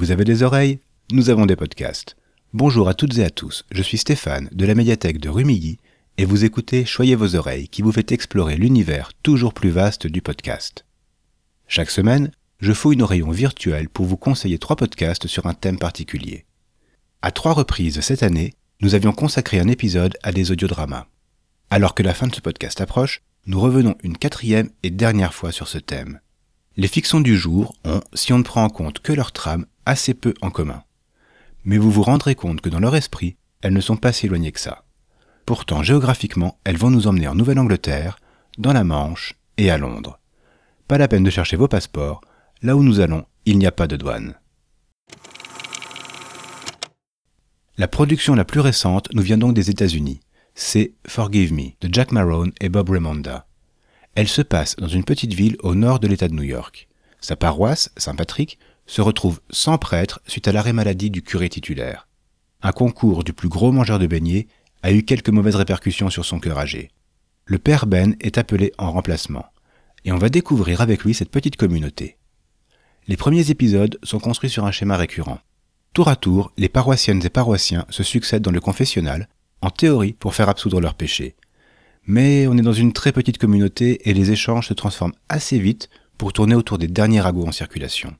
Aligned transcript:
Vous 0.00 0.12
avez 0.12 0.24
des 0.24 0.42
oreilles? 0.42 0.78
Nous 1.12 1.28
avons 1.28 1.44
des 1.44 1.56
podcasts. 1.56 2.16
Bonjour 2.54 2.88
à 2.88 2.94
toutes 2.94 3.18
et 3.18 3.24
à 3.24 3.28
tous, 3.28 3.66
je 3.70 3.82
suis 3.82 3.98
Stéphane 3.98 4.48
de 4.50 4.64
la 4.64 4.74
médiathèque 4.74 5.20
de 5.20 5.28
Rumilly 5.28 5.76
et 6.16 6.24
vous 6.24 6.46
écoutez 6.46 6.86
Choyez 6.86 7.16
vos 7.16 7.34
oreilles 7.34 7.68
qui 7.68 7.82
vous 7.82 7.92
fait 7.92 8.10
explorer 8.10 8.56
l'univers 8.56 9.12
toujours 9.22 9.52
plus 9.52 9.68
vaste 9.68 10.06
du 10.06 10.22
podcast. 10.22 10.86
Chaque 11.68 11.90
semaine, 11.90 12.30
je 12.60 12.72
fouille 12.72 12.96
nos 12.96 13.04
rayons 13.04 13.30
virtuels 13.30 13.90
pour 13.90 14.06
vous 14.06 14.16
conseiller 14.16 14.58
trois 14.58 14.74
podcasts 14.74 15.26
sur 15.26 15.44
un 15.44 15.52
thème 15.52 15.78
particulier. 15.78 16.46
À 17.20 17.30
trois 17.30 17.52
reprises 17.52 18.00
cette 18.00 18.22
année, 18.22 18.54
nous 18.80 18.94
avions 18.94 19.12
consacré 19.12 19.60
un 19.60 19.68
épisode 19.68 20.16
à 20.22 20.32
des 20.32 20.50
audiodramas. 20.50 21.08
Alors 21.68 21.94
que 21.94 22.02
la 22.02 22.14
fin 22.14 22.26
de 22.26 22.34
ce 22.34 22.40
podcast 22.40 22.80
approche, 22.80 23.20
nous 23.44 23.60
revenons 23.60 23.96
une 24.02 24.16
quatrième 24.16 24.70
et 24.82 24.88
dernière 24.88 25.34
fois 25.34 25.52
sur 25.52 25.68
ce 25.68 25.76
thème. 25.76 26.20
Les 26.78 26.88
fictions 26.88 27.20
du 27.20 27.36
jour 27.36 27.74
ont, 27.84 28.00
si 28.14 28.32
on 28.32 28.38
ne 28.38 28.44
prend 28.44 28.64
en 28.64 28.70
compte 28.70 29.00
que 29.00 29.12
leur 29.12 29.32
trame, 29.32 29.66
assez 29.90 30.14
peu 30.14 30.34
en 30.40 30.50
commun 30.50 30.82
mais 31.64 31.78
vous 31.78 31.90
vous 31.90 32.02
rendrez 32.02 32.34
compte 32.34 32.60
que 32.60 32.68
dans 32.68 32.80
leur 32.80 32.96
esprit, 32.96 33.36
elles 33.62 33.72
ne 33.72 33.80
sont 33.80 33.96
pas 33.96 34.12
si 34.12 34.26
éloignées 34.26 34.52
que 34.52 34.60
ça. 34.60 34.84
Pourtant, 35.46 35.82
géographiquement, 35.82 36.58
elles 36.64 36.76
vont 36.76 36.90
nous 36.90 37.06
emmener 37.06 37.28
en 37.28 37.34
Nouvelle-Angleterre, 37.34 38.18
dans 38.58 38.72
la 38.72 38.84
Manche 38.84 39.34
et 39.56 39.70
à 39.70 39.78
Londres. 39.78 40.18
Pas 40.88 40.98
la 40.98 41.08
peine 41.08 41.24
de 41.24 41.30
chercher 41.30 41.56
vos 41.56 41.68
passeports, 41.68 42.20
là 42.62 42.76
où 42.76 42.82
nous 42.82 43.00
allons, 43.00 43.24
il 43.44 43.58
n'y 43.58 43.66
a 43.66 43.72
pas 43.72 43.86
de 43.86 43.96
douane. 43.96 44.34
La 47.76 47.88
production 47.88 48.34
la 48.34 48.44
plus 48.44 48.60
récente 48.60 49.08
nous 49.14 49.22
vient 49.22 49.38
donc 49.38 49.54
des 49.54 49.70
États-Unis. 49.70 50.20
C'est 50.54 50.92
Forgive 51.06 51.54
Me 51.54 51.70
de 51.80 51.92
Jack 51.92 52.12
Marone 52.12 52.52
et 52.60 52.68
Bob 52.68 52.90
Raymonda. 52.90 53.46
Elle 54.14 54.28
se 54.28 54.42
passe 54.42 54.76
dans 54.76 54.88
une 54.88 55.04
petite 55.04 55.32
ville 55.32 55.56
au 55.60 55.74
nord 55.74 56.00
de 56.00 56.08
l'État 56.08 56.28
de 56.28 56.34
New 56.34 56.42
York. 56.42 56.88
Sa 57.20 57.36
paroisse, 57.36 57.90
Saint-Patrick, 57.96 58.58
se 58.90 59.02
retrouve 59.02 59.40
sans 59.50 59.78
prêtre 59.78 60.20
suite 60.26 60.48
à 60.48 60.52
l'arrêt 60.52 60.72
maladie 60.72 61.10
du 61.10 61.22
curé 61.22 61.48
titulaire. 61.48 62.08
Un 62.60 62.72
concours 62.72 63.22
du 63.22 63.32
plus 63.32 63.48
gros 63.48 63.70
mangeur 63.70 64.00
de 64.00 64.08
beignets 64.08 64.48
a 64.82 64.90
eu 64.90 65.04
quelques 65.04 65.28
mauvaises 65.28 65.54
répercussions 65.54 66.10
sur 66.10 66.24
son 66.24 66.40
cœur 66.40 66.58
âgé. 66.58 66.90
Le 67.44 67.60
père 67.60 67.86
Ben 67.86 68.16
est 68.20 68.36
appelé 68.36 68.72
en 68.78 68.90
remplacement, 68.90 69.46
et 70.04 70.10
on 70.10 70.18
va 70.18 70.28
découvrir 70.28 70.80
avec 70.80 71.04
lui 71.04 71.14
cette 71.14 71.30
petite 71.30 71.54
communauté. 71.54 72.18
Les 73.06 73.16
premiers 73.16 73.52
épisodes 73.52 73.96
sont 74.02 74.18
construits 74.18 74.50
sur 74.50 74.64
un 74.64 74.72
schéma 74.72 74.96
récurrent. 74.96 75.38
Tour 75.92 76.08
à 76.08 76.16
tour, 76.16 76.52
les 76.56 76.68
paroissiennes 76.68 77.24
et 77.24 77.30
paroissiens 77.30 77.86
se 77.90 78.02
succèdent 78.02 78.42
dans 78.42 78.50
le 78.50 78.60
confessionnal, 78.60 79.28
en 79.62 79.70
théorie 79.70 80.14
pour 80.14 80.34
faire 80.34 80.48
absoudre 80.48 80.80
leurs 80.80 80.94
péchés. 80.94 81.36
Mais 82.06 82.48
on 82.48 82.58
est 82.58 82.62
dans 82.62 82.72
une 82.72 82.92
très 82.92 83.12
petite 83.12 83.38
communauté 83.38 84.10
et 84.10 84.14
les 84.14 84.32
échanges 84.32 84.66
se 84.66 84.74
transforment 84.74 85.14
assez 85.28 85.60
vite 85.60 85.90
pour 86.18 86.32
tourner 86.32 86.56
autour 86.56 86.76
des 86.76 86.88
derniers 86.88 87.20
ragots 87.20 87.46
en 87.46 87.52
circulation 87.52 88.16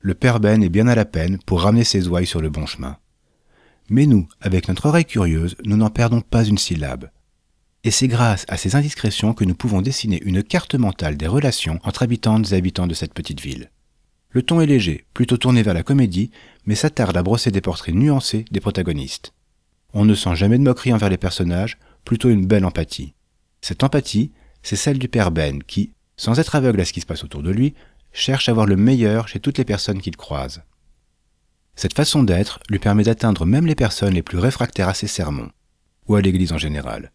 le 0.00 0.14
père 0.14 0.40
Ben 0.40 0.62
est 0.62 0.70
bien 0.70 0.88
à 0.88 0.94
la 0.94 1.04
peine 1.04 1.38
pour 1.44 1.60
ramener 1.60 1.84
ses 1.84 2.08
ouailles 2.08 2.26
sur 2.26 2.40
le 2.40 2.48
bon 2.48 2.64
chemin. 2.64 2.96
Mais 3.90 4.06
nous, 4.06 4.26
avec 4.40 4.68
notre 4.68 4.86
oreille 4.86 5.04
curieuse, 5.04 5.56
nous 5.64 5.76
n'en 5.76 5.90
perdons 5.90 6.22
pas 6.22 6.44
une 6.44 6.58
syllabe. 6.58 7.10
Et 7.84 7.90
c'est 7.90 8.08
grâce 8.08 8.46
à 8.48 8.56
ces 8.56 8.76
indiscrétions 8.76 9.34
que 9.34 9.44
nous 9.44 9.54
pouvons 9.54 9.82
dessiner 9.82 10.20
une 10.24 10.42
carte 10.42 10.74
mentale 10.74 11.16
des 11.16 11.26
relations 11.26 11.78
entre 11.84 12.02
habitantes 12.02 12.52
et 12.52 12.54
habitants 12.54 12.86
de 12.86 12.94
cette 12.94 13.12
petite 13.12 13.40
ville. 13.40 13.70
Le 14.30 14.42
ton 14.42 14.60
est 14.60 14.66
léger, 14.66 15.04
plutôt 15.12 15.36
tourné 15.36 15.62
vers 15.62 15.74
la 15.74 15.82
comédie, 15.82 16.30
mais 16.64 16.74
s'attarde 16.74 17.16
à 17.16 17.22
brosser 17.22 17.50
des 17.50 17.60
portraits 17.60 17.94
nuancés 17.94 18.44
des 18.50 18.60
protagonistes. 18.60 19.34
On 19.92 20.04
ne 20.04 20.14
sent 20.14 20.36
jamais 20.36 20.58
de 20.58 20.62
moquerie 20.62 20.92
envers 20.94 21.10
les 21.10 21.16
personnages, 21.18 21.78
plutôt 22.04 22.30
une 22.30 22.46
belle 22.46 22.64
empathie. 22.64 23.12
Cette 23.60 23.82
empathie, 23.82 24.30
c'est 24.62 24.76
celle 24.76 24.98
du 24.98 25.08
père 25.08 25.30
Ben 25.30 25.62
qui, 25.62 25.92
sans 26.16 26.38
être 26.38 26.54
aveugle 26.54 26.80
à 26.80 26.84
ce 26.84 26.92
qui 26.92 27.00
se 27.00 27.06
passe 27.06 27.24
autour 27.24 27.42
de 27.42 27.50
lui, 27.50 27.74
cherche 28.12 28.48
à 28.48 28.52
voir 28.52 28.66
le 28.66 28.76
meilleur 28.76 29.28
chez 29.28 29.40
toutes 29.40 29.58
les 29.58 29.64
personnes 29.64 30.00
qu'il 30.00 30.16
croise. 30.16 30.62
Cette 31.76 31.94
façon 31.94 32.22
d'être 32.22 32.60
lui 32.68 32.78
permet 32.78 33.04
d'atteindre 33.04 33.46
même 33.46 33.66
les 33.66 33.74
personnes 33.74 34.14
les 34.14 34.22
plus 34.22 34.38
réfractaires 34.38 34.88
à 34.88 34.94
ses 34.94 35.06
sermons, 35.06 35.50
ou 36.08 36.14
à 36.14 36.20
l'Église 36.20 36.52
en 36.52 36.58
général. 36.58 37.12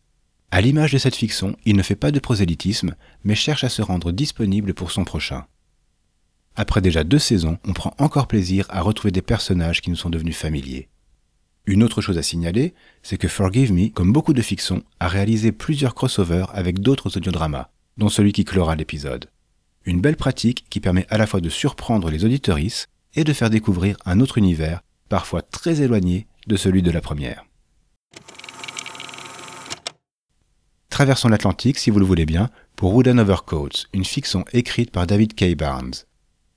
À 0.51 0.61
l'image 0.61 0.93
de 0.93 0.97
cette 0.97 1.15
fiction, 1.15 1.55
il 1.65 1.75
ne 1.75 1.83
fait 1.83 1.95
pas 1.95 2.11
de 2.11 2.19
prosélytisme, 2.19 2.95
mais 3.23 3.35
cherche 3.35 3.63
à 3.63 3.69
se 3.69 3.81
rendre 3.81 4.11
disponible 4.11 4.73
pour 4.73 4.91
son 4.91 5.03
prochain. 5.03 5.45
Après 6.55 6.81
déjà 6.81 7.03
deux 7.03 7.19
saisons, 7.19 7.57
on 7.65 7.73
prend 7.73 7.93
encore 7.97 8.27
plaisir 8.27 8.65
à 8.69 8.81
retrouver 8.81 9.11
des 9.11 9.21
personnages 9.21 9.81
qui 9.81 9.89
nous 9.89 9.95
sont 9.97 10.09
devenus 10.09 10.37
familiers. 10.37 10.87
Une 11.65 11.83
autre 11.83 12.01
chose 12.01 12.17
à 12.17 12.23
signaler, 12.23 12.73
c'est 13.03 13.17
que 13.17 13.27
Forgive 13.27 13.73
Me, 13.73 13.89
comme 13.89 14.13
beaucoup 14.13 14.33
de 14.33 14.41
fictions, 14.41 14.83
a 14.99 15.07
réalisé 15.07 15.51
plusieurs 15.51 15.95
crossovers 15.95 16.45
avec 16.53 16.79
d'autres 16.79 17.17
audiodramas, 17.17 17.69
dont 17.97 18.09
celui 18.09 18.31
qui 18.31 18.45
clora 18.45 18.75
l'épisode. 18.75 19.29
Une 19.85 20.01
belle 20.01 20.15
pratique 20.15 20.65
qui 20.69 20.79
permet 20.79 21.05
à 21.09 21.17
la 21.17 21.27
fois 21.27 21.41
de 21.41 21.49
surprendre 21.49 22.09
les 22.09 22.25
auditorices 22.25 22.87
et 23.13 23.23
de 23.23 23.33
faire 23.33 23.51
découvrir 23.51 23.97
un 24.05 24.19
autre 24.19 24.39
univers, 24.39 24.81
parfois 25.09 25.43
très 25.43 25.81
éloigné 25.81 26.25
de 26.47 26.55
celui 26.55 26.81
de 26.81 26.89
la 26.89 27.01
première. 27.01 27.45
Traversons 30.89 31.29
l'Atlantique, 31.29 31.77
si 31.77 31.91
vous 31.91 31.99
le 31.99 32.05
voulez 32.05 32.25
bien, 32.25 32.49
pour 32.75 32.95
Wooden 32.95 33.19
Overcoats, 33.19 33.85
une 33.93 34.05
fiction 34.05 34.43
écrite 34.53 34.91
par 34.91 35.05
David 35.05 35.35
K. 35.35 35.55
Barnes. 35.55 35.93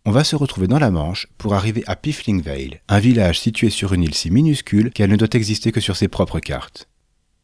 On 0.06 0.10
va 0.10 0.24
se 0.24 0.36
retrouver 0.36 0.68
dans 0.68 0.78
la 0.78 0.90
Manche 0.90 1.26
pour 1.36 1.54
arriver 1.54 1.84
à 1.86 1.96
Piffling 1.96 2.40
Vale, 2.40 2.80
un 2.88 2.98
village 2.98 3.40
situé 3.40 3.68
sur 3.68 3.92
une 3.92 4.04
île 4.04 4.14
si 4.14 4.30
minuscule 4.30 4.90
qu'elle 4.90 5.10
ne 5.10 5.16
doit 5.16 5.28
exister 5.34 5.70
que 5.70 5.80
sur 5.80 5.96
ses 5.96 6.08
propres 6.08 6.40
cartes. 6.40 6.88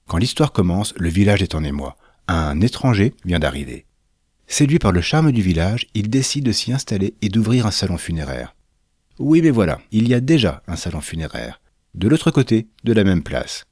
Quand 0.06 0.16
l'histoire 0.16 0.52
commence, 0.52 0.94
le 0.96 1.10
village 1.10 1.42
est 1.42 1.54
en 1.54 1.64
émoi. 1.64 1.96
Un 2.26 2.60
étranger 2.62 3.12
vient 3.24 3.38
d'arriver. 3.38 3.84
Séduit 4.46 4.78
par 4.78 4.92
le 4.92 5.00
charme 5.00 5.32
du 5.32 5.42
village, 5.42 5.86
il 5.94 6.10
décide 6.10 6.44
de 6.44 6.52
s'y 6.52 6.72
installer 6.72 7.14
et 7.22 7.28
d'ouvrir 7.28 7.66
un 7.66 7.70
salon 7.70 7.96
funéraire. 7.96 8.54
Oui, 9.18 9.42
mais 9.42 9.50
voilà, 9.50 9.80
il 9.90 10.08
y 10.08 10.14
a 10.14 10.20
déjà 10.20 10.62
un 10.66 10.76
salon 10.76 11.00
funéraire, 11.00 11.60
de 11.94 12.08
l'autre 12.08 12.30
côté 12.30 12.68
de 12.84 12.92
la 12.92 13.04
même 13.04 13.22
place. 13.22 13.64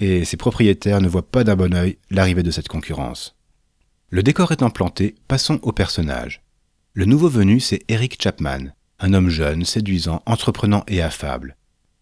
Et 0.00 0.24
ses 0.24 0.36
propriétaires 0.36 1.00
ne 1.00 1.08
voient 1.08 1.30
pas 1.30 1.44
d'un 1.44 1.56
bon 1.56 1.74
œil 1.74 1.98
l'arrivée 2.10 2.42
de 2.42 2.50
cette 2.50 2.68
concurrence. 2.68 3.36
Le 4.10 4.22
décor 4.22 4.52
étant 4.52 4.70
planté, 4.70 5.14
passons 5.28 5.58
au 5.62 5.72
personnage. 5.72 6.42
Le 6.92 7.04
nouveau 7.04 7.28
venu, 7.28 7.60
c'est 7.60 7.82
Eric 7.88 8.20
Chapman, 8.22 8.72
un 9.00 9.12
homme 9.12 9.28
jeune, 9.28 9.64
séduisant, 9.64 10.22
entreprenant 10.26 10.84
et 10.86 11.02
affable. 11.02 11.56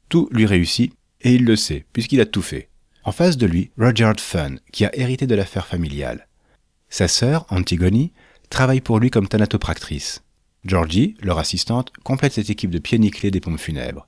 Tout 0.08 0.28
lui 0.30 0.46
réussit, 0.46 0.92
et 1.20 1.34
il 1.34 1.44
le 1.44 1.56
sait, 1.56 1.86
puisqu'il 1.92 2.20
a 2.20 2.26
tout 2.26 2.42
fait. 2.42 2.68
En 3.02 3.12
face 3.12 3.36
de 3.36 3.46
lui, 3.46 3.70
Rudyard 3.76 4.20
Funn, 4.20 4.60
qui 4.72 4.84
a 4.84 4.96
hérité 4.96 5.26
de 5.26 5.34
l'affaire 5.34 5.66
familiale. 5.66 6.28
Sa 6.94 7.08
sœur, 7.08 7.44
Antigone, 7.48 8.10
travaille 8.50 8.80
pour 8.80 9.00
lui 9.00 9.10
comme 9.10 9.26
thanatopractrice. 9.26 10.22
Georgie, 10.64 11.16
leur 11.20 11.38
assistante, 11.38 11.90
complète 12.04 12.34
cette 12.34 12.50
équipe 12.50 12.70
de 12.70 12.78
pieds 12.78 13.00
nickelés 13.00 13.32
des 13.32 13.40
pompes 13.40 13.58
funèbres. 13.58 14.06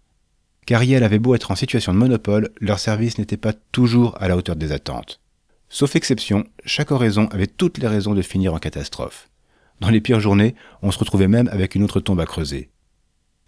Cariel 0.67 1.03
avait 1.03 1.19
beau 1.19 1.35
être 1.35 1.51
en 1.51 1.57
situation 1.57 1.93
de 1.93 1.99
monopole, 1.99 2.51
leur 2.61 2.79
service 2.79 3.19
n'était 3.19 3.37
pas 3.37 3.55
toujours 3.73 4.17
à 4.23 4.29
la 4.29 4.37
hauteur 4.37 4.55
des 4.55 4.71
attentes. 4.71 5.21
Sauf 5.69 5.97
exception, 5.97 6.47
chaque 6.65 6.93
oraison 6.93 7.27
avait 7.33 7.49
toutes 7.49 7.79
les 7.79 7.89
raisons 7.89 8.15
de 8.15 8.23
finir 8.23 8.55
en 8.55 8.61
catastrophe. 8.61 9.31
Dans 9.81 9.91
les 9.91 10.01
pires 10.01 10.21
journées, 10.21 10.55
on 10.81 10.93
se 10.93 11.01
retrouvait 11.01 11.27
même 11.27 11.49
avec 11.49 11.75
une 11.75 11.83
autre 11.83 11.99
tombe 11.99 12.21
à 12.21 12.25
creuser. 12.25 12.71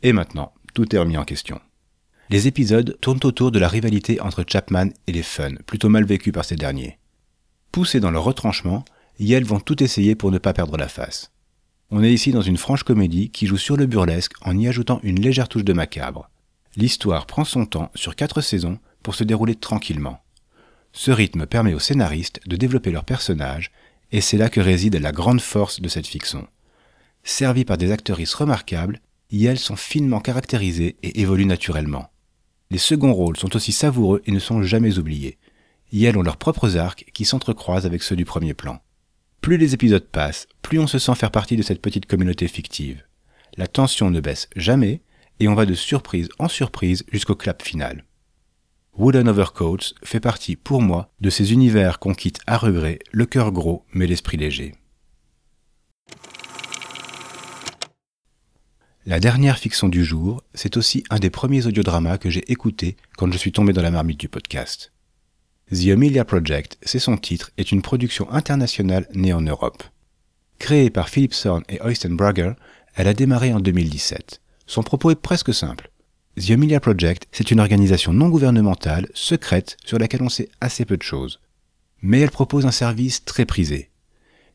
Et 0.02 0.12
maintenant, 0.12 0.52
tout 0.74 0.92
est 0.92 0.98
remis 0.98 1.16
en 1.16 1.24
question. 1.24 1.60
Les 2.28 2.48
épisodes 2.48 2.98
tournent 3.00 3.20
autour 3.22 3.52
de 3.52 3.60
la 3.60 3.68
rivalité 3.68 4.20
entre 4.20 4.44
Chapman 4.44 4.88
et 5.06 5.12
les 5.12 5.22
Fun, 5.22 5.54
plutôt 5.64 5.90
mal 5.90 6.04
vécus 6.04 6.32
par 6.32 6.44
ces 6.44 6.56
derniers. 6.56 6.98
Poussés 7.70 8.00
dans 8.00 8.10
leur 8.10 8.24
retranchement, 8.24 8.84
et 9.18 9.40
vont 9.40 9.60
tout 9.60 9.82
essayer 9.82 10.14
pour 10.14 10.30
ne 10.30 10.38
pas 10.38 10.52
perdre 10.52 10.76
la 10.76 10.88
face. 10.88 11.30
On 11.90 12.04
est 12.04 12.12
ici 12.12 12.32
dans 12.32 12.42
une 12.42 12.58
franche 12.58 12.82
comédie 12.82 13.30
qui 13.30 13.46
joue 13.46 13.56
sur 13.56 13.76
le 13.76 13.86
burlesque 13.86 14.34
en 14.42 14.56
y 14.58 14.68
ajoutant 14.68 15.00
une 15.02 15.20
légère 15.20 15.48
touche 15.48 15.64
de 15.64 15.72
macabre. 15.72 16.30
L'histoire 16.76 17.26
prend 17.26 17.44
son 17.44 17.64
temps 17.64 17.90
sur 17.94 18.14
quatre 18.14 18.40
saisons 18.40 18.78
pour 19.02 19.14
se 19.14 19.24
dérouler 19.24 19.54
tranquillement. 19.54 20.20
Ce 20.92 21.10
rythme 21.10 21.46
permet 21.46 21.74
aux 21.74 21.78
scénaristes 21.78 22.40
de 22.46 22.56
développer 22.56 22.90
leurs 22.90 23.04
personnages, 23.04 23.70
et 24.12 24.20
c'est 24.20 24.36
là 24.36 24.48
que 24.48 24.60
réside 24.60 24.96
la 24.96 25.12
grande 25.12 25.40
force 25.40 25.80
de 25.80 25.88
cette 25.88 26.06
fiction. 26.06 26.46
Servies 27.24 27.64
par 27.64 27.78
des 27.78 27.90
actrices 27.90 28.34
remarquables, 28.34 29.00
elles 29.32 29.58
sont 29.58 29.76
finement 29.76 30.20
caractérisées 30.20 30.96
et 31.02 31.20
évoluent 31.20 31.46
naturellement. 31.46 32.10
Les 32.70 32.78
seconds 32.78 33.12
rôles 33.12 33.36
sont 33.36 33.56
aussi 33.56 33.72
savoureux 33.72 34.22
et 34.26 34.32
ne 34.32 34.38
sont 34.38 34.62
jamais 34.62 34.98
oubliés. 34.98 35.38
elles 35.92 36.18
ont 36.18 36.22
leurs 36.22 36.36
propres 36.36 36.76
arcs 36.76 37.06
qui 37.14 37.24
s'entrecroisent 37.24 37.86
avec 37.86 38.02
ceux 38.02 38.16
du 38.16 38.24
premier 38.24 38.54
plan. 38.54 38.80
Plus 39.40 39.56
les 39.56 39.74
épisodes 39.74 40.06
passent, 40.06 40.46
plus 40.62 40.78
on 40.78 40.86
se 40.86 40.98
sent 40.98 41.14
faire 41.14 41.30
partie 41.30 41.56
de 41.56 41.62
cette 41.62 41.80
petite 41.80 42.06
communauté 42.06 42.48
fictive. 42.48 43.04
La 43.56 43.66
tension 43.66 44.10
ne 44.10 44.20
baisse 44.20 44.48
jamais, 44.56 45.00
et 45.40 45.48
on 45.48 45.54
va 45.54 45.66
de 45.66 45.74
surprise 45.74 46.28
en 46.38 46.48
surprise 46.48 47.04
jusqu'au 47.12 47.34
clap 47.34 47.62
final. 47.62 48.04
Wooden 48.96 49.28
Overcoats 49.28 49.94
fait 50.02 50.20
partie, 50.20 50.56
pour 50.56 50.82
moi, 50.82 51.12
de 51.20 51.30
ces 51.30 51.52
univers 51.52 52.00
qu'on 52.00 52.14
quitte 52.14 52.40
à 52.46 52.58
regret, 52.58 52.98
le 53.12 53.26
cœur 53.26 53.52
gros 53.52 53.84
mais 53.92 54.06
l'esprit 54.06 54.36
léger. 54.36 54.74
La 59.06 59.20
dernière 59.20 59.56
fiction 59.56 59.88
du 59.88 60.04
jour, 60.04 60.42
c'est 60.52 60.76
aussi 60.76 61.04
un 61.08 61.18
des 61.18 61.30
premiers 61.30 61.66
audiodramas 61.66 62.18
que 62.18 62.28
j'ai 62.28 62.50
écouté 62.50 62.96
quand 63.16 63.32
je 63.32 63.38
suis 63.38 63.52
tombé 63.52 63.72
dans 63.72 63.82
la 63.82 63.90
marmite 63.90 64.20
du 64.20 64.28
podcast. 64.28 64.92
The 65.70 65.88
Amelia 65.88 66.24
Project, 66.24 66.78
c'est 66.80 66.98
son 66.98 67.18
titre, 67.18 67.50
est 67.58 67.72
une 67.72 67.82
production 67.82 68.30
internationale 68.32 69.06
née 69.12 69.34
en 69.34 69.42
Europe. 69.42 69.82
Créée 70.58 70.88
par 70.88 71.10
Philip 71.10 71.34
Thorne 71.34 71.64
et 71.68 71.78
Oysten 71.82 72.16
Brugger, 72.16 72.52
elle 72.94 73.06
a 73.06 73.12
démarré 73.12 73.52
en 73.52 73.60
2017. 73.60 74.40
Son 74.66 74.82
propos 74.82 75.10
est 75.10 75.20
presque 75.20 75.52
simple. 75.52 75.90
The 76.36 76.52
Amelia 76.52 76.80
Project, 76.80 77.28
c'est 77.32 77.50
une 77.50 77.60
organisation 77.60 78.14
non 78.14 78.30
gouvernementale, 78.30 79.08
secrète, 79.12 79.76
sur 79.84 79.98
laquelle 79.98 80.22
on 80.22 80.30
sait 80.30 80.48
assez 80.62 80.86
peu 80.86 80.96
de 80.96 81.02
choses. 81.02 81.38
Mais 82.00 82.20
elle 82.20 82.30
propose 82.30 82.64
un 82.64 82.70
service 82.70 83.26
très 83.26 83.44
prisé. 83.44 83.90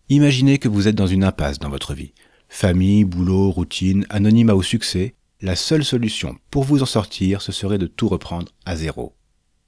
Imaginez 0.09 0.57
que 0.57 0.67
vous 0.67 0.87
êtes 0.87 0.95
dans 0.95 1.05
une 1.05 1.23
impasse 1.23 1.59
dans 1.59 1.69
votre 1.69 1.93
vie. 1.93 2.13
Famille, 2.49 3.03
boulot, 3.03 3.51
routine, 3.51 4.07
anonymat 4.09 4.55
au 4.55 4.63
succès, 4.63 5.13
la 5.41 5.55
seule 5.55 5.85
solution 5.85 6.37
pour 6.49 6.63
vous 6.63 6.81
en 6.81 6.87
sortir, 6.87 7.43
ce 7.43 7.51
serait 7.51 7.77
de 7.77 7.87
tout 7.87 8.07
reprendre 8.07 8.51
à 8.65 8.75
zéro. 8.75 9.13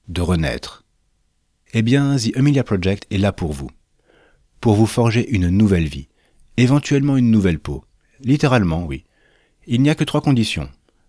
De 0.08 0.22
renaître. 0.22 0.85
Eh 1.74 1.82
bien, 1.82 2.16
The 2.16 2.36
Amelia 2.36 2.64
Project 2.64 3.06
est 3.10 3.18
là 3.18 3.32
pour 3.32 3.52
vous. 3.52 3.70
Pour 4.60 4.74
vous 4.74 4.86
forger 4.86 5.28
une 5.30 5.48
nouvelle 5.48 5.88
vie. 5.88 6.08
Éventuellement 6.56 7.16
une 7.16 7.30
nouvelle 7.30 7.58
peau. 7.58 7.84
Littéralement, 8.20 8.84
oui. 8.84 9.04
Il 9.66 9.82
n'y 9.82 9.90
a 9.90 9.94
que 9.94 10.04
trois 10.04 10.20
conditions. 10.20 10.68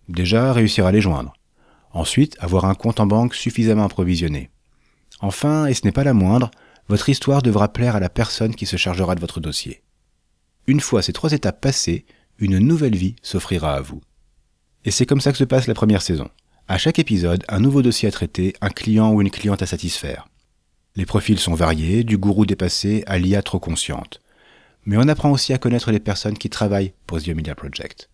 Déjà, 0.09 0.51
réussir 0.53 0.85
à 0.85 0.91
les 0.91 1.01
joindre. 1.01 1.33
Ensuite, 1.91 2.35
avoir 2.39 2.65
un 2.65 2.75
compte 2.75 2.99
en 2.99 3.07
banque 3.07 3.35
suffisamment 3.35 3.85
approvisionné. 3.85 4.49
Enfin, 5.19 5.67
et 5.67 5.73
ce 5.73 5.85
n'est 5.85 5.91
pas 5.91 6.03
la 6.03 6.13
moindre, 6.13 6.51
votre 6.87 7.09
histoire 7.09 7.41
devra 7.41 7.71
plaire 7.71 7.95
à 7.95 7.99
la 7.99 8.09
personne 8.09 8.55
qui 8.55 8.65
se 8.65 8.77
chargera 8.77 9.15
de 9.15 9.21
votre 9.21 9.39
dossier. 9.39 9.81
Une 10.67 10.79
fois 10.79 11.01
ces 11.01 11.13
trois 11.13 11.31
étapes 11.31 11.61
passées, 11.61 12.05
une 12.39 12.59
nouvelle 12.59 12.95
vie 12.95 13.15
s'offrira 13.21 13.75
à 13.75 13.81
vous. 13.81 14.01
Et 14.85 14.91
c'est 14.91 15.05
comme 15.05 15.21
ça 15.21 15.31
que 15.31 15.37
se 15.37 15.43
passe 15.43 15.67
la 15.67 15.73
première 15.73 16.01
saison. 16.01 16.29
À 16.67 16.77
chaque 16.77 16.99
épisode, 16.99 17.43
un 17.47 17.59
nouveau 17.59 17.81
dossier 17.81 18.09
à 18.09 18.11
traiter, 18.11 18.53
un 18.61 18.69
client 18.69 19.11
ou 19.11 19.21
une 19.21 19.31
cliente 19.31 19.61
à 19.61 19.65
satisfaire. 19.65 20.27
Les 20.97 21.05
profils 21.05 21.37
sont 21.37 21.53
variés, 21.53 22.03
du 22.03 22.17
gourou 22.17 22.47
dépassé 22.47 23.03
à 23.05 23.19
l'IA 23.19 23.43
trop 23.43 23.59
consciente. 23.59 24.19
Mais 24.83 24.97
on 24.97 25.07
apprend 25.07 25.29
aussi 25.29 25.53
à 25.53 25.59
connaître 25.59 25.91
les 25.91 25.99
personnes 25.99 26.39
qui 26.39 26.49
travaillent 26.49 26.93
pour 27.05 27.21
The 27.21 27.27
Media 27.27 27.53
Project. 27.53 28.09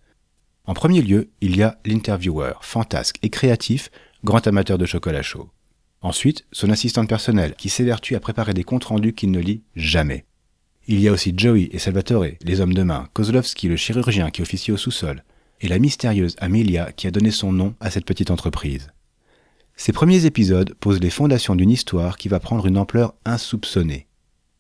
En 0.66 0.74
premier 0.74 1.02
lieu, 1.02 1.30
il 1.40 1.56
y 1.56 1.64
a 1.64 1.80
l'interviewer, 1.86 2.52
fantasque 2.60 3.20
et 3.22 3.30
créatif, 3.30 3.90
grand 4.26 4.46
amateur 4.48 4.78
de 4.78 4.86
chocolat 4.86 5.22
chaud. 5.22 5.50
Ensuite, 6.02 6.46
son 6.52 6.70
assistante 6.72 7.08
personnelle, 7.08 7.56
qui 7.56 7.70
s'évertue 7.70 8.16
à 8.16 8.20
préparer 8.20 8.54
des 8.54 8.66
comptes 8.66 8.84
rendus 8.84 9.14
qu'il 9.14 9.32
ne 9.32 9.40
lit 9.40 9.64
jamais. 9.78 10.26
Il 10.86 11.00
y 11.00 11.08
a 11.08 11.14
aussi 11.14 11.34
Joey 11.38 11.70
et 11.72 11.80
Salvatore, 11.80 12.36
les 12.42 12.60
hommes 12.60 12.74
de 12.74 12.84
main, 12.84 13.08
Kozlovski, 13.14 13.70
le 13.70 13.78
chirurgien 13.78 14.30
qui 14.30 14.42
officie 14.42 14.74
au 14.74 14.78
sous-sol, 14.78 15.24
et 15.62 15.70
la 15.70 15.80
mystérieuse 15.80 16.36
Amelia 16.40 16.92
qui 16.92 17.08
a 17.08 17.12
donné 17.12 17.32
son 17.32 17.54
nom 17.54 17.76
à 17.80 17.90
cette 17.90 18.06
petite 18.06 18.30
entreprise. 18.30 18.90
Ces 19.76 19.92
premiers 19.92 20.26
épisodes 20.26 20.74
posent 20.80 21.00
les 21.00 21.10
fondations 21.10 21.56
d'une 21.56 21.72
histoire 21.72 22.18
qui 22.18 22.30
va 22.30 22.40
prendre 22.40 22.66
une 22.66 22.78
ampleur 22.78 23.16
insoupçonnée. 23.26 24.08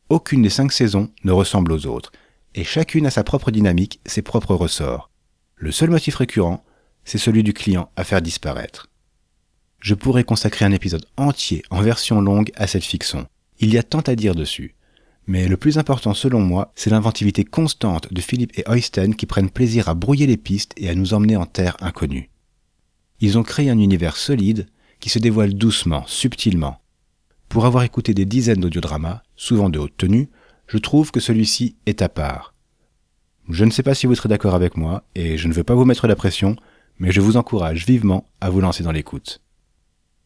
Aucune 0.09 0.41
des 0.41 0.49
cinq 0.49 0.71
saisons 0.71 1.11
ne 1.23 1.31
ressemble 1.31 1.71
aux 1.71 1.85
autres, 1.85 2.11
et 2.55 2.63
chacune 2.63 3.05
a 3.05 3.11
sa 3.11 3.23
propre 3.23 3.51
dynamique, 3.51 3.99
ses 4.05 4.21
propres 4.21 4.55
ressorts. 4.55 5.09
Le 5.55 5.71
seul 5.71 5.89
motif 5.89 6.15
récurrent, 6.15 6.63
c'est 7.05 7.17
celui 7.17 7.43
du 7.43 7.53
client 7.53 7.89
à 7.95 8.03
faire 8.03 8.21
disparaître. 8.21 8.89
Je 9.79 9.95
pourrais 9.95 10.23
consacrer 10.23 10.65
un 10.65 10.71
épisode 10.71 11.05
entier 11.17 11.63
en 11.69 11.81
version 11.81 12.21
longue 12.21 12.51
à 12.55 12.67
cette 12.67 12.85
fiction. 12.85 13.27
Il 13.59 13.73
y 13.73 13.77
a 13.77 13.83
tant 13.83 14.01
à 14.01 14.15
dire 14.15 14.35
dessus. 14.35 14.75
Mais 15.25 15.47
le 15.47 15.57
plus 15.57 15.77
important 15.77 16.13
selon 16.13 16.41
moi, 16.41 16.71
c'est 16.75 16.89
l'inventivité 16.89 17.45
constante 17.45 18.13
de 18.13 18.21
Philippe 18.21 18.57
et 18.57 18.63
Oysten 18.67 19.15
qui 19.15 19.25
prennent 19.25 19.49
plaisir 19.49 19.87
à 19.87 19.93
brouiller 19.93 20.27
les 20.27 20.37
pistes 20.37 20.73
et 20.77 20.89
à 20.89 20.95
nous 20.95 21.13
emmener 21.13 21.37
en 21.37 21.45
terre 21.45 21.77
inconnue. 21.79 22.29
Ils 23.19 23.37
ont 23.37 23.43
créé 23.43 23.69
un 23.69 23.79
univers 23.79 24.17
solide 24.17 24.67
qui 25.03 25.09
se 25.09 25.19
dévoile 25.19 25.53
doucement, 25.53 26.05
subtilement. 26.07 26.79
Pour 27.49 27.65
avoir 27.65 27.83
écouté 27.83 28.13
des 28.13 28.23
dizaines 28.23 28.61
d'audiodramas, 28.61 29.21
souvent 29.35 29.69
de 29.69 29.77
haute 29.77 29.97
tenue, 29.97 30.29
je 30.65 30.77
trouve 30.77 31.11
que 31.11 31.19
celui-ci 31.19 31.75
est 31.85 32.01
à 32.01 32.07
part. 32.07 32.53
Je 33.49 33.65
ne 33.65 33.69
sais 33.69 33.83
pas 33.83 33.95
si 33.95 34.07
vous 34.07 34.15
serez 34.15 34.29
d'accord 34.29 34.55
avec 34.55 34.77
moi, 34.77 35.03
et 35.13 35.37
je 35.37 35.49
ne 35.49 35.53
veux 35.53 35.65
pas 35.65 35.75
vous 35.75 35.83
mettre 35.83 36.07
la 36.07 36.15
pression, 36.15 36.55
mais 36.99 37.11
je 37.11 37.19
vous 37.19 37.35
encourage 37.35 37.85
vivement 37.85 38.29
à 38.39 38.49
vous 38.49 38.61
lancer 38.61 38.81
dans 38.81 38.93
l'écoute. 38.93 39.41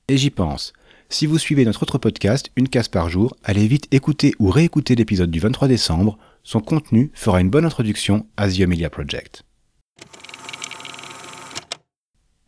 Et 0.09 0.17
j'y 0.19 0.29
pense. 0.29 0.73
Si 1.09 1.25
vous 1.25 1.39
suivez 1.39 1.65
notre 1.65 1.81
autre 1.81 1.97
podcast, 1.97 2.51
Une 2.55 2.69
case 2.69 2.87
par 2.87 3.09
jour, 3.09 3.35
allez 3.43 3.65
vite 3.65 3.87
écouter 3.89 4.35
ou 4.37 4.51
réécouter 4.51 4.93
l'épisode 4.93 5.31
du 5.31 5.39
23 5.39 5.67
décembre. 5.67 6.19
Son 6.43 6.59
contenu 6.59 7.09
fera 7.15 7.41
une 7.41 7.49
bonne 7.49 7.65
introduction 7.65 8.27
à 8.37 8.47
The 8.47 8.61
Amelia 8.61 8.91
Project. 8.91 9.43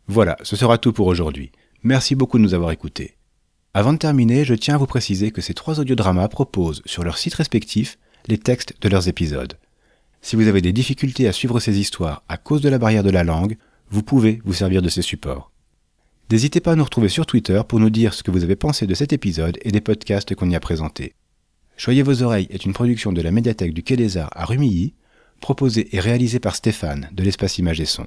Voilà, 0.06 0.36
ce 0.44 0.54
sera 0.54 0.78
tout 0.78 0.92
pour 0.92 1.08
aujourd'hui. 1.08 1.50
Merci 1.82 2.14
beaucoup 2.14 2.36
de 2.36 2.42
nous 2.42 2.52
avoir 2.52 2.72
écoutés. 2.72 3.16
Avant 3.72 3.94
de 3.94 3.98
terminer, 3.98 4.44
je 4.44 4.52
tiens 4.52 4.74
à 4.74 4.78
vous 4.78 4.86
préciser 4.86 5.30
que 5.30 5.40
ces 5.40 5.54
trois 5.54 5.80
audiodramas 5.80 6.28
proposent 6.28 6.82
sur 6.84 7.04
leurs 7.04 7.16
sites 7.16 7.34
respectifs 7.34 7.98
les 8.26 8.36
textes 8.36 8.74
de 8.82 8.88
leurs 8.90 9.08
épisodes. 9.08 9.56
Si 10.20 10.36
vous 10.36 10.46
avez 10.46 10.60
des 10.60 10.74
difficultés 10.74 11.26
à 11.26 11.32
suivre 11.32 11.58
ces 11.58 11.80
histoires 11.80 12.22
à 12.28 12.36
cause 12.36 12.60
de 12.60 12.68
la 12.68 12.78
barrière 12.78 13.02
de 13.02 13.10
la 13.10 13.24
langue, 13.24 13.56
vous 13.88 14.02
pouvez 14.02 14.42
vous 14.44 14.52
servir 14.52 14.82
de 14.82 14.90
ces 14.90 15.00
supports. 15.00 15.52
N'hésitez 16.30 16.60
pas 16.60 16.72
à 16.72 16.76
nous 16.76 16.84
retrouver 16.84 17.08
sur 17.08 17.24
Twitter 17.24 17.62
pour 17.66 17.80
nous 17.80 17.90
dire 17.90 18.12
ce 18.12 18.22
que 18.22 18.30
vous 18.30 18.44
avez 18.44 18.56
pensé 18.56 18.86
de 18.86 18.94
cet 18.94 19.14
épisode 19.14 19.58
et 19.62 19.72
des 19.72 19.80
podcasts 19.80 20.34
qu'on 20.34 20.50
y 20.50 20.54
a 20.54 20.60
présentés. 20.60 21.14
Choyez 21.78 22.02
vos 22.02 22.22
oreilles 22.22 22.46
est 22.50 22.66
une 22.66 22.74
production 22.74 23.10
de 23.10 23.22
la 23.22 23.32
médiathèque 23.32 23.72
du 23.72 23.82
Quai 23.82 23.96
des 23.96 24.18
Arts 24.18 24.30
à 24.32 24.44
Rumilly, 24.44 24.92
proposée 25.40 25.96
et 25.96 26.00
réalisée 26.00 26.40
par 26.40 26.56
Stéphane 26.56 27.08
de 27.12 27.22
l'espace 27.22 27.56
Image 27.56 27.80
et 27.80 27.86
Son. 27.86 28.06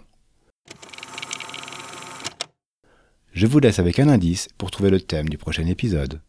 Je 3.34 3.48
vous 3.48 3.60
laisse 3.60 3.80
avec 3.80 3.98
un 3.98 4.10
indice 4.10 4.48
pour 4.60 4.70
trouver 4.70 4.92
le 4.92 5.02
thème 5.02 5.28
du 5.28 5.40
prochain 5.40 5.66
épisode. 5.66 6.22